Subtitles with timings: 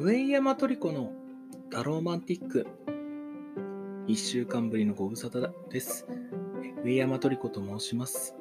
[0.00, 1.10] 上山トリコの
[1.70, 2.68] ダローマンティック。
[4.06, 6.06] 一週間ぶりのご無沙汰です。
[6.84, 8.36] 上山トリコと申します。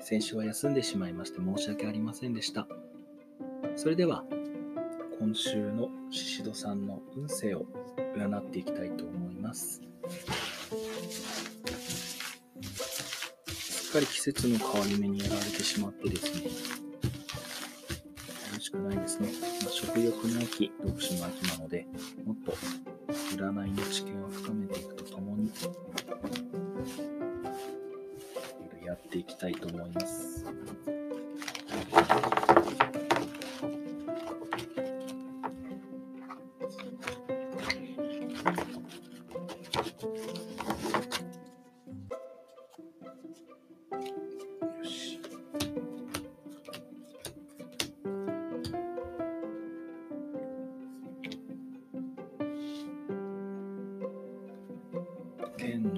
[0.00, 2.66] 先週は休んでしまいまして申し訳ありませんでした。
[3.76, 4.24] それでは、
[5.20, 7.66] 今週のシシドさんの運勢を
[8.16, 9.82] 占っていきたいと思います。
[13.46, 16.87] すっかり季節の変わり目にやられてしまってですね、
[18.68, 19.30] しくないですね。
[19.62, 21.86] まあ、食欲の秋、読書の秋なので、
[22.26, 22.52] もっと
[23.34, 25.50] 占いの知見を深めていくとともに、
[28.84, 30.44] やっていきたいと思います。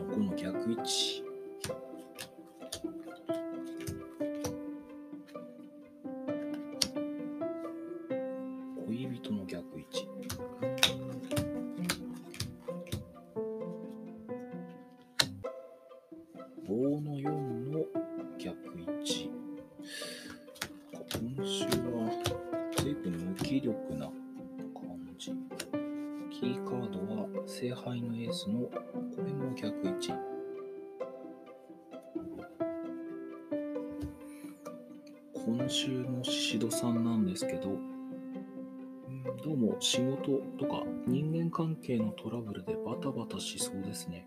[0.01, 1.23] の5の逆位置。
[8.87, 10.09] 恋人の逆位置。
[16.67, 18.00] 棒の4の
[26.41, 28.73] キーカードは聖杯のエースのこ
[29.19, 30.11] れも逆位置。
[35.35, 37.77] 今週のシシドさんなんですけど、
[39.45, 44.27] どうも仕事とか人間関係のトラブルでバタバタしそうですね。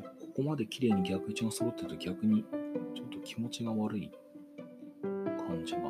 [0.00, 2.42] ここまで綺麗に逆位置が揃ってると逆に
[2.96, 4.10] ちょっと気持ちが悪い
[5.02, 5.82] 感じが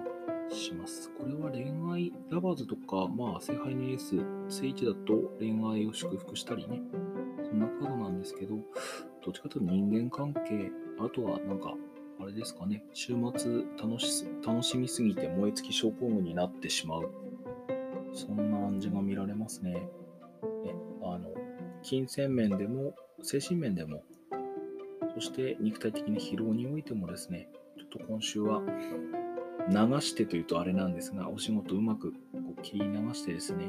[0.54, 1.10] します。
[1.10, 4.16] これは恋愛、ラバーズとか、まあ、聖杯のエース、
[4.48, 6.80] 聖一だと恋愛を祝福したりね、
[7.44, 8.56] そんなカードなんですけど、
[9.24, 11.74] どっちかというと人間関係、あとはなんか、
[12.20, 17.10] あれですかね、週末楽し楽しみすぎて燃え尽き症候群になってしまう。
[18.12, 19.72] そんな暗示が見られますね。
[19.72, 19.80] ね
[21.02, 21.30] あの、
[21.82, 24.04] 金銭面でも、精神面でも、
[25.14, 28.62] そして肉体的な疲労においてもですね、ちょっと今週は
[29.68, 32.18] 流してというとあれなんですが、お仕事うまくこ
[32.58, 33.64] う切り流してですね、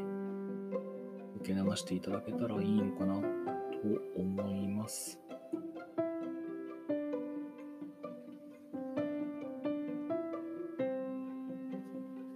[1.42, 3.22] 受け流していただけたらいいのかなと
[4.18, 5.20] 思います。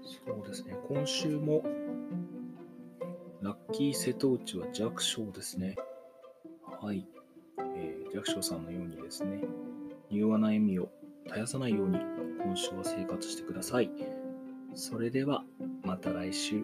[0.02, 1.64] そうですね、今週も
[3.42, 5.76] ラッキー瀬戸内は弱小ですね。
[6.82, 7.06] はい。
[7.76, 9.42] えー弱小さんのようにですね、
[10.12, 10.90] 柔和な笑みを
[11.28, 12.00] 絶やさないように
[12.44, 13.92] 今週は生活してください。
[14.74, 15.44] それでは
[15.84, 16.64] また来週。